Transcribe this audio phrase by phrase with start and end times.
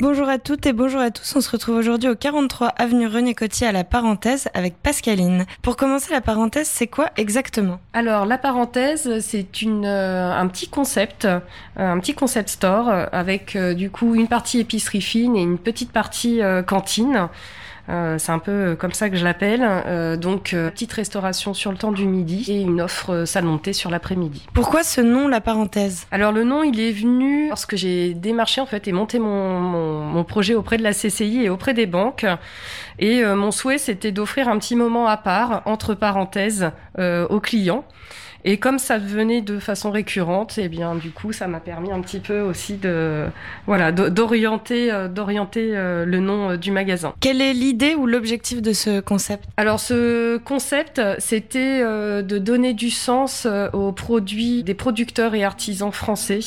[0.00, 1.34] Bonjour à toutes et bonjour à tous.
[1.34, 5.44] On se retrouve aujourd'hui au 43 avenue René Cotier à la parenthèse avec Pascaline.
[5.60, 7.80] Pour commencer, la parenthèse, c'est quoi exactement?
[7.94, 11.40] Alors, la parenthèse, c'est une euh, un petit concept, euh,
[11.76, 15.90] un petit concept store avec euh, du coup une partie épicerie fine et une petite
[15.90, 17.28] partie cantine.
[17.88, 19.62] Euh, c'est un peu comme ça que je l'appelle.
[19.64, 23.44] Euh, donc, euh, petite restauration sur le temps du midi et une offre euh, salle
[23.44, 24.46] montée sur l'après-midi.
[24.52, 26.06] Pourquoi ce nom, la parenthèse?
[26.10, 29.58] Alors le nom, il est venu parce que j'ai démarché en fait et monté mon,
[29.58, 32.26] mon, mon projet auprès de la CCI et auprès des banques.
[32.98, 37.40] Et euh, mon souhait, c'était d'offrir un petit moment à part, entre parenthèses, euh, aux
[37.40, 37.84] clients.
[38.50, 42.00] Et comme ça venait de façon récurrente, et bien du coup, ça m'a permis un
[42.00, 43.26] petit peu aussi de
[43.66, 47.12] voilà d'orienter euh, d'orienter euh, le nom euh, du magasin.
[47.20, 49.44] Quelle est l'idée ou l'objectif de ce concept?
[49.58, 56.40] Alors ce concept, c'était de donner du sens aux produits des producteurs et artisans français,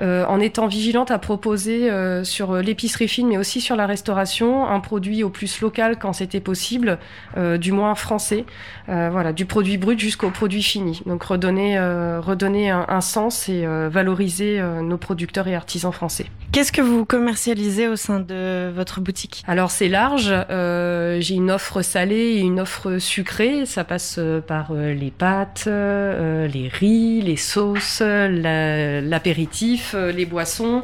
[0.00, 1.90] en étant vigilante à proposer
[2.24, 6.40] sur l'épicerie fine, mais aussi sur la restauration, un produit au plus local quand c'était
[6.40, 6.98] possible,
[7.36, 8.46] du moins français,
[8.86, 11.02] voilà, du produit brut jusqu'au produit fini.
[11.04, 15.92] Donc redonner euh, redonner un, un sens et euh, valoriser euh, nos producteurs et artisans
[15.92, 16.26] français.
[16.52, 19.42] Qu'est-ce que vous commercialisez au sein de votre boutique?
[19.46, 25.10] Alors c'est large, j'ai une offre salée et une offre sucrée, ça passe par les
[25.10, 30.82] pâtes, les riz, les sauces, la- l'apéritif, les boissons,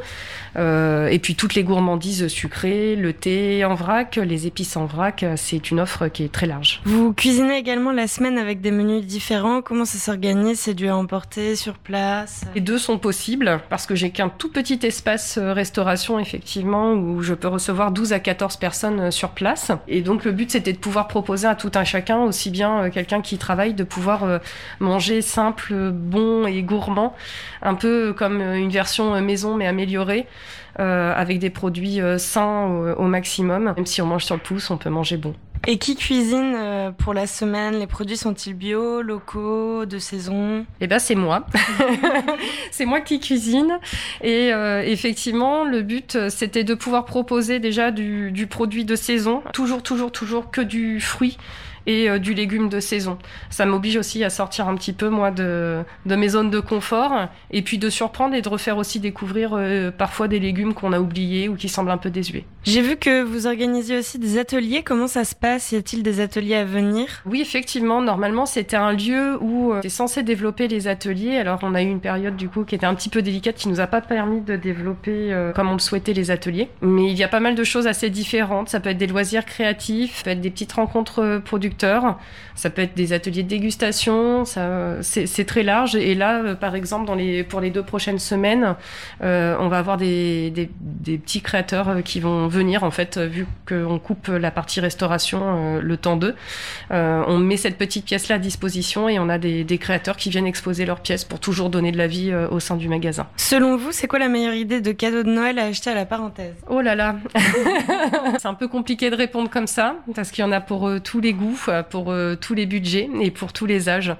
[0.57, 5.71] et puis toutes les gourmandises sucrées, le thé en vrac, les épices en vrac, c'est
[5.71, 6.83] une offre qui est très large.
[6.85, 9.63] Vous cuisinez également la semaine avec des menus différents.
[9.63, 10.22] Comment ça s'organise?
[10.55, 14.53] C'est dû à emporter sur place Les deux sont possibles parce que j'ai qu'un tout
[14.53, 19.31] petit espace euh, restauration effectivement où je peux recevoir 12 à 14 personnes euh, sur
[19.31, 19.73] place.
[19.89, 22.91] Et donc le but c'était de pouvoir proposer à tout un chacun, aussi bien euh,
[22.91, 24.41] quelqu'un qui travaille, de pouvoir
[24.79, 27.17] manger simple, bon et gourmand,
[27.61, 30.29] un peu comme une version maison mais améliorée.
[30.77, 33.73] avec des produits sains au, au maximum.
[33.77, 35.35] Même si on mange sur le pouce, on peut manger bon.
[35.69, 37.79] Et qui cuisine euh, pour la semaine?
[37.79, 40.67] Les produits sont-ils bio, locaux, de saison?
[40.81, 41.47] Eh ben c'est moi.
[42.73, 43.79] c'est moi qui cuisine.
[44.23, 48.97] Et euh, effectivement, le but, euh, c'était de pouvoir proposer déjà du, du produit de
[48.97, 49.43] saison.
[49.53, 51.39] Toujours, toujours, toujours que du fruit
[51.87, 53.19] et euh, du légume de saison.
[53.51, 57.29] Ça m'oblige aussi à sortir un petit peu, moi, de, de mes zones de confort.
[57.51, 61.01] Et puis de surprendre et de refaire aussi découvrir euh, parfois des légumes qu'on a
[61.01, 62.45] oubliés ou qui semblent un peu désuets.
[62.65, 64.83] J'ai vu que vous organisiez aussi des ateliers.
[64.85, 65.73] Comment ça se passe?
[65.73, 67.23] Y a-t-il des ateliers à venir?
[67.27, 71.37] Oui, effectivement, normalement, c'était un lieu où euh, était censé développer les ateliers.
[71.37, 73.69] Alors, on a eu une période, du coup, qui était un petit peu délicate, qui
[73.69, 76.69] nous a pas permis de développer euh, comme on le souhaitait les ateliers.
[76.81, 78.69] Mais il y a pas mal de choses assez différentes.
[78.69, 81.39] Ça peut être des loisirs créatifs, ça peut être des petites rencontres euh,
[81.73, 82.19] producteurs,
[82.55, 85.97] ça peut être des ateliers de dégustation, c'est très large.
[85.97, 88.77] Et là, euh, par exemple, dans les, pour les deux prochaines semaines,
[89.23, 93.19] euh, on va avoir des, des, des petits créateurs euh, qui vont venir, en fait,
[93.19, 96.35] vu qu'on coupe la partie restauration euh, le temps d'eux.
[96.91, 100.31] Euh, on met cette petite pièce-là à disposition et on a des, des créateurs qui
[100.31, 103.27] viennent exposer leurs pièces pour toujours donner de la vie au sein du magasin.
[103.37, 106.05] Selon vous, c'est quoi la meilleure idée de cadeau de Noël à acheter à la
[106.05, 106.55] parenthèse?
[106.69, 107.17] Oh là là
[108.39, 111.21] C'est un peu compliqué de répondre comme ça, parce qu'il y en a pour tous
[111.21, 111.55] les goûts,
[111.91, 114.15] pour euh, tous les budgets et pour tous les âges.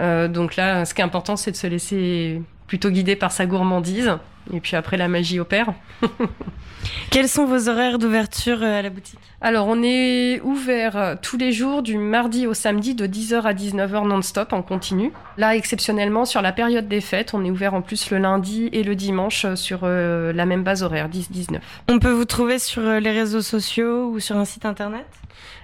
[0.00, 3.46] Euh, donc là, ce qui est important, c'est de se laisser plutôt guider par sa
[3.46, 4.12] gourmandise.
[4.52, 5.74] Et puis après, la magie opère.
[7.10, 9.18] Quels sont vos horaires d'ouverture euh, à la boutique?
[9.40, 13.54] Alors, on est ouvert euh, tous les jours du mardi au samedi de 10h à
[13.54, 15.12] 19h non-stop en continu.
[15.36, 18.82] Là, exceptionnellement, sur la période des fêtes, on est ouvert en plus le lundi et
[18.82, 21.58] le dimanche euh, sur euh, la même base horaire, 10-19.
[21.88, 25.06] On peut vous trouver sur les réseaux sociaux ou sur un site internet?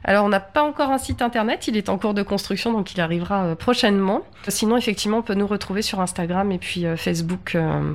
[0.04, 2.92] Alors, on n'a pas encore un site internet, il est en cours de construction, donc
[2.92, 4.22] il arrivera prochainement.
[4.48, 7.56] Sinon, effectivement, on peut nous retrouver sur Instagram et puis Facebook.
[7.56, 7.94] euh,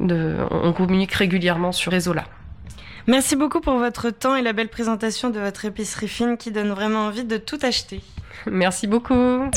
[0.00, 0.36] de...
[0.50, 2.24] On communique régulièrement sur réseau-là.
[3.06, 6.70] Merci beaucoup pour votre temps et la belle présentation de votre épicerie fine qui donne
[6.70, 8.00] vraiment envie de tout acheter.
[8.46, 9.50] Merci beaucoup.